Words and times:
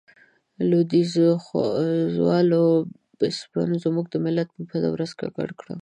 د 0.57 0.59
لوېديځوالو 0.69 2.63
بسپنو 3.19 3.75
زموږ 3.83 4.05
ملت 4.25 4.47
په 4.55 4.61
بده 4.69 4.87
ورځ 4.91 5.11
ککړ 5.19 5.49
کړ. 5.59 5.67